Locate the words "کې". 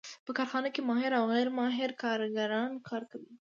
0.73-0.81